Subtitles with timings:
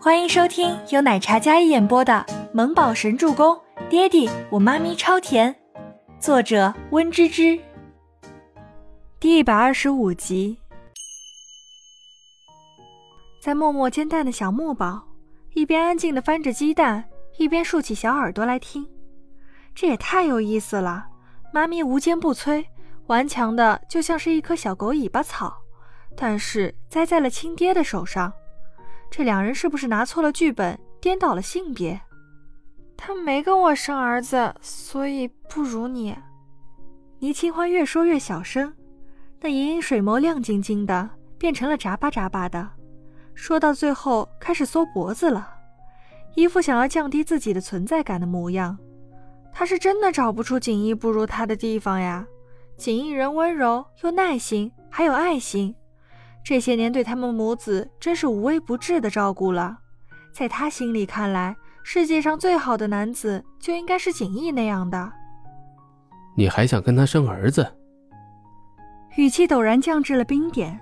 [0.00, 3.52] 欢迎收听由奶茶一演播的《萌宝神助攻》，
[3.88, 5.52] 爹地我妈咪超甜，
[6.20, 7.58] 作者温芝芝。
[9.18, 10.56] 第一百二十五集，
[13.42, 15.02] 在默默煎蛋的小木宝
[15.54, 17.04] 一边安静的翻着鸡蛋，
[17.36, 18.86] 一边竖起小耳朵来听。
[19.74, 21.06] 这也太有意思了，
[21.52, 22.64] 妈咪无坚不摧，
[23.08, 25.58] 顽强的就像是一棵小狗尾巴草，
[26.16, 28.32] 但是栽在了亲爹的手上。
[29.10, 32.00] 这两人是不是拿错了剧本，颠倒了性别？
[32.96, 36.16] 他没跟我生儿子，所以不如你。
[37.20, 38.72] 倪清欢越说越小声，
[39.40, 42.70] 那盈盈水眸亮晶晶的，变成了眨巴眨巴的。
[43.34, 45.48] 说到最后，开始缩脖子了，
[46.34, 48.78] 一副想要降低自己的存在感的模样。
[49.52, 52.26] 他是真的找不出锦衣不如他的地方呀。
[52.76, 55.74] 锦衣人温柔又耐心，还有爱心。
[56.48, 59.76] 这些年对他们母子真是无微不至的照顾了，
[60.32, 65.12] 在他心里看来，世界上最好的男子就应该是景逸那样的。
[66.34, 67.70] 你还想跟他生儿子？
[69.16, 70.80] 语气陡然降至了冰点。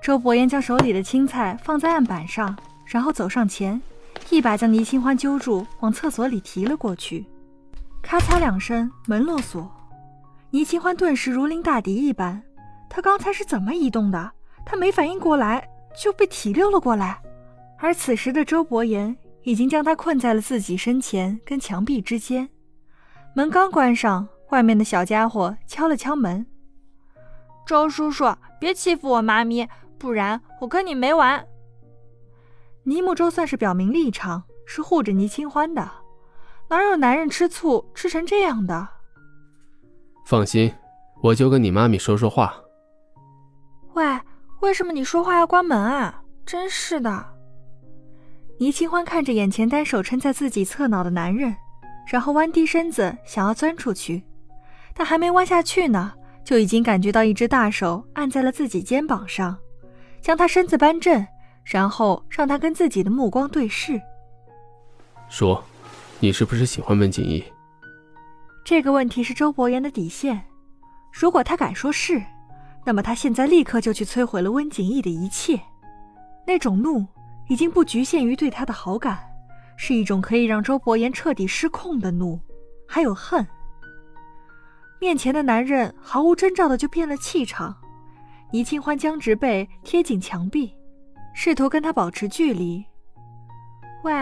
[0.00, 3.82] 周伯言将手里的青菜放在案板上，然后走上前，
[4.30, 7.26] 一把将倪清欢揪住，往厕所里提了过去。
[8.00, 9.68] 咔嚓两声，门落锁。
[10.50, 12.40] 倪清欢顿时如临大敌一般，
[12.88, 14.30] 他刚才是怎么移动的？
[14.66, 17.20] 他没反应过来，就被提溜了过来，
[17.78, 22.48] 而此时的周伯言已经将他困在了自己身前跟墙壁之间。
[23.34, 26.46] 门刚关上，外面的小家伙敲了敲门
[27.66, 28.24] ：“周叔叔，
[28.58, 31.46] 别欺负我妈咪，不然我跟你没完。”
[32.84, 35.90] 尼木周算是表明立场，是护着倪清欢的，
[36.68, 38.88] 哪有男人吃醋吃成这样的？
[40.26, 40.72] 放心，
[41.22, 42.54] 我就跟你妈咪说说话。
[43.92, 44.04] 喂。
[44.64, 46.22] 为什么你说话要关门啊？
[46.46, 47.26] 真是的！
[48.58, 51.54] 倪清欢看着眼前单手撑在自己侧脑的男人，
[52.06, 54.22] 然后弯低身子想要钻出去，
[54.94, 59.54] 但还没弯下去呢，就已经感觉到一只大手按在了自己肩膀上，
[60.22, 61.26] 将他身子扳正，
[61.62, 64.00] 然后让他跟自己的目光对视。
[65.28, 65.62] 说，
[66.20, 67.44] 你是不是喜欢温景逸？
[68.64, 70.42] 这个问题是周伯言的底线，
[71.12, 72.22] 如果他敢说是。
[72.84, 75.58] 那么他现在立刻就去摧毁了温景逸的一切，
[76.46, 77.06] 那种怒
[77.48, 79.18] 已经不局限于对他的好感，
[79.76, 82.38] 是一种可以让周伯言彻底失控的怒，
[82.86, 83.46] 还有恨。
[85.00, 87.74] 面前的男人毫无征兆的就变了气场，
[88.52, 90.74] 倪清欢僵直背贴紧墙壁，
[91.34, 92.84] 试图跟他保持距离。
[94.02, 94.12] 喂，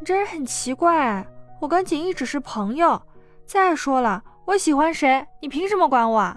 [0.00, 1.26] 你这人很奇怪，
[1.60, 3.00] 我跟景逸只是朋友。
[3.44, 6.36] 再说了，我喜欢谁，你凭什么管我？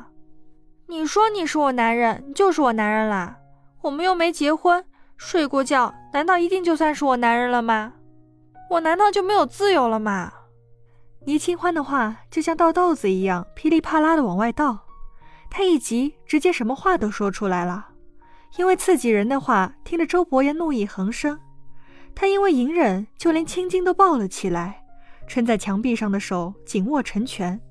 [0.89, 3.37] 你说你是我男人，就是我男人啦。
[3.83, 4.83] 我们又没结婚，
[5.17, 7.93] 睡过觉，难道一定就算是我男人了吗？
[8.71, 10.33] 我难道就没有自由了吗？
[11.27, 14.79] 倪清欢的话就像倒豆子一样噼里啪啦的往外倒，
[15.47, 17.89] 他一急，直接什么话都说出来了。
[18.57, 21.39] 因为刺激人的话，听得周伯言怒意横生。
[22.15, 24.83] 他因为隐忍，就连青筋都爆了起来，
[25.27, 27.61] 撑在墙壁上的手紧握成拳。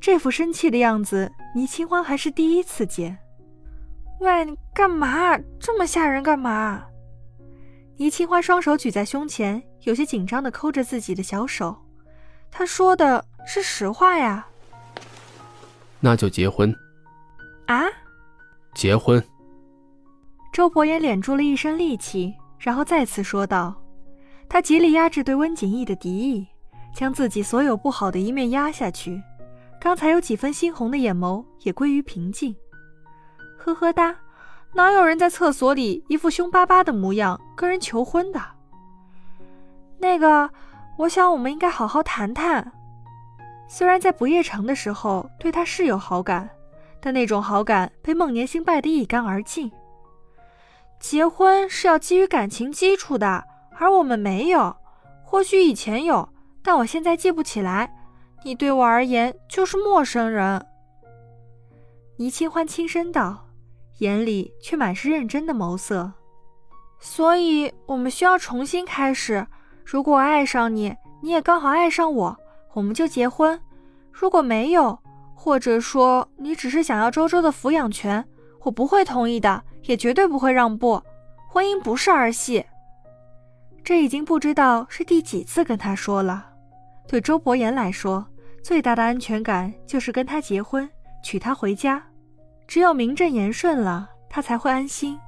[0.00, 3.18] 这副生气的样子，倪清欢还是第一次见。
[4.20, 5.38] 喂，你干嘛？
[5.58, 6.82] 这么吓人干嘛？
[7.96, 11.76] 倪清欢双手举在胸前，有些紧张的抠着自己的小手。
[12.50, 14.46] 他说的是实话呀。
[16.00, 16.74] 那就结婚。
[17.66, 17.84] 啊？
[18.74, 19.22] 结婚。
[20.50, 23.74] 周伯言敛住了一身戾气，然后再次说道
[24.48, 26.46] ：“他极力压制对温景逸的敌意，
[26.94, 29.22] 将自己所有不好的一面压下去。”
[29.80, 32.54] 刚才有几分猩红的眼眸也归于平静，
[33.56, 34.14] 呵呵哒，
[34.74, 38.38] 哪有人在厕所里一副凶巴巴的模样跟人求婚的？
[39.98, 40.50] 那个，
[40.98, 42.70] 我想我们应该好好谈谈。
[43.66, 46.50] 虽然在不夜城的时候对他是有好感，
[47.00, 49.72] 但那种好感被孟年星败得一干二净。
[50.98, 53.44] 结婚是要基于感情基础的，
[53.78, 54.76] 而我们没有。
[55.24, 56.28] 或许以前有，
[56.62, 57.96] 但我现在记不起来。
[58.42, 60.64] 你对我而言就是陌生人。”
[62.16, 63.48] 倪清欢轻声道，
[63.98, 66.12] 眼里却满是认真的眸色。
[67.00, 69.46] “所以，我们需要重新开始。
[69.84, 72.36] 如果爱上你，你也刚好爱上我，
[72.74, 73.58] 我们就结婚；
[74.12, 74.98] 如果没有，
[75.34, 78.22] 或者说你只是想要周周的抚养权，
[78.60, 81.02] 我不会同意的，也绝对不会让步。
[81.48, 82.64] 婚姻不是儿戏。”
[83.82, 86.48] 这已经不知道是第几次跟他说了。
[87.08, 88.24] 对周伯言来说，
[88.62, 90.88] 最大的安全感就是跟他结婚，
[91.22, 92.02] 娶她回家。
[92.68, 95.18] 只有名正言顺了，他才会安心，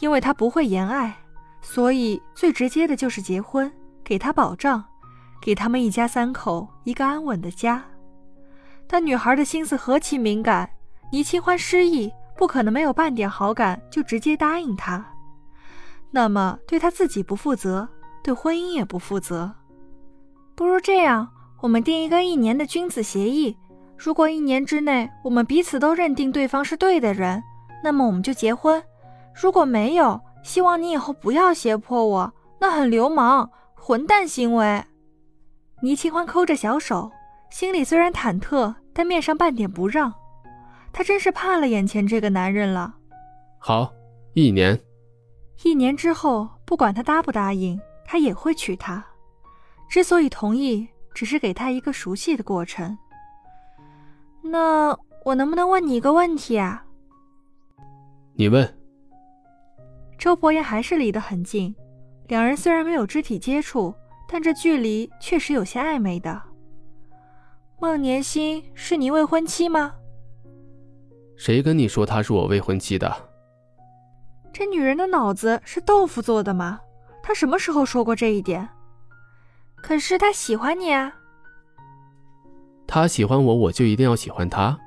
[0.00, 1.16] 因为他不会言爱，
[1.62, 3.72] 所以最直接的就是结婚，
[4.04, 4.84] 给他保障，
[5.40, 7.82] 给他们一家三口一个安稳的家。
[8.86, 10.68] 但女孩的心思何其敏感，
[11.10, 15.06] 倪清欢失忆，不可能没有半点好感就直接答应他，
[16.10, 17.88] 那么对他自己不负责，
[18.22, 19.54] 对婚姻也不负责。
[20.54, 23.56] 不如这样，我们定一个一年的君子协议，
[23.96, 27.42] 如果一年之内我们彼此都认定对方是对的人，
[27.82, 28.80] 那么我们就结婚；
[29.34, 34.84] 如果没有，希望你以后不要胁迫我，那很流氓、混蛋行为。
[35.82, 37.10] 倪清欢抠着小手。
[37.50, 40.12] 心里虽然忐忑，但面上半点不让。
[40.92, 42.94] 他真是怕了眼前这个男人了。
[43.58, 43.90] 好，
[44.34, 44.78] 一年。
[45.64, 49.02] 一年之后，不管他答不答应，他也会娶她。
[49.88, 50.86] 之所以同意，
[51.18, 52.96] 只是给他一个熟悉的过程。
[54.40, 56.86] 那我能不能问你一个问题啊？
[58.34, 58.72] 你问。
[60.16, 61.74] 周伯言还是离得很近，
[62.28, 63.92] 两人虽然没有肢体接触，
[64.28, 66.40] 但这距离确实有些暧昧的。
[67.80, 69.96] 孟年心是你未婚妻吗？
[71.36, 73.12] 谁跟你说她是我未婚妻的？
[74.52, 76.78] 这女人的脑子是豆腐做的吗？
[77.24, 78.68] 她什么时候说过这一点？
[79.82, 81.14] 可是他喜欢你啊！
[82.86, 84.78] 他喜欢我，我就一定要喜欢他？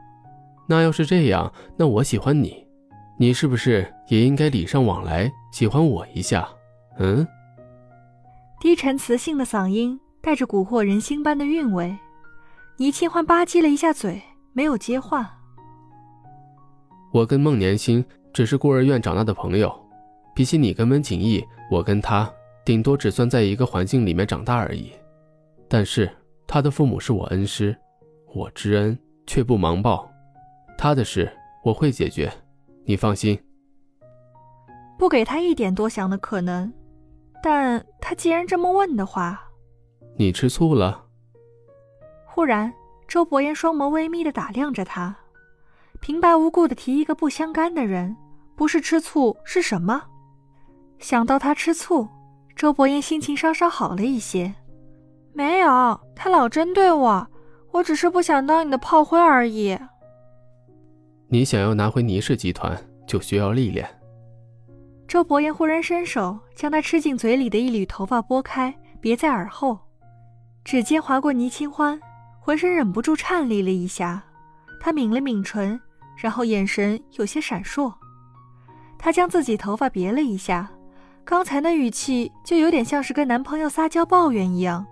[0.67, 2.65] 那要是这样，那我喜欢你，
[3.17, 6.47] 你是不是也应该礼尚往来，喜欢我一下？
[6.97, 7.27] 嗯？
[8.59, 11.97] 低沉磁性的嗓音带着蛊惑人心般的韵味。
[12.77, 14.21] 倪清欢吧唧了一下嘴，
[14.53, 15.37] 没有接话。
[17.13, 18.03] 我跟孟年星
[18.33, 19.71] 只是孤儿院长大的朋友，
[20.33, 22.31] 比起你跟温景逸，我跟他
[22.71, 24.93] 顶多只算在一个环境里面长大而已。
[25.67, 26.09] 但是
[26.47, 27.75] 他的父母是我恩师，
[28.33, 28.97] 我知恩
[29.27, 30.09] 却不盲报，
[30.77, 31.29] 他的事
[31.65, 32.31] 我会解决，
[32.85, 33.37] 你放心。
[34.97, 36.71] 不给他一点多想的可能，
[37.43, 39.49] 但他既然这么问的话，
[40.15, 41.03] 你吃醋了？
[42.25, 42.71] 忽然，
[43.05, 45.13] 周伯言双眸微眯的打量着他，
[45.99, 48.15] 平白无故的提一个不相干的人，
[48.55, 50.01] 不是吃醋是什么？
[50.99, 52.07] 想到他吃醋，
[52.61, 54.53] 周伯言心情稍稍好了一些。
[55.33, 57.27] 没有，他老针对我，
[57.71, 59.75] 我只是不想当你的炮灰而已。
[61.27, 63.89] 你想要拿回倪氏集团，就需要历练。
[65.07, 69.79] 周伯言忽然伸手将他吃进嘴里的一缕头发拨开，别在耳后，
[70.63, 71.99] 指尖划过倪清欢。
[72.39, 74.21] 浑身忍不住颤栗了一下，
[74.79, 75.81] 他抿了抿唇，
[76.15, 77.91] 然后眼神有些闪烁。
[78.99, 80.71] 他将自己头发别了一下，
[81.23, 84.85] 刚才那语气就有点像是跟男朋友撒娇抱怨一样。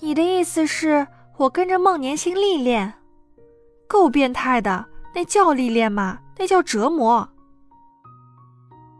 [0.00, 1.06] 你的意思是
[1.36, 2.94] 我跟着孟年星历练？
[3.86, 6.20] 够变态的，那叫历练吗？
[6.38, 7.28] 那叫折磨。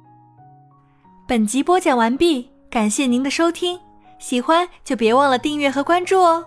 [1.27, 3.81] 本集播讲完毕，感谢您的收听，
[4.19, 6.47] 喜欢就别忘了订阅和关注哦。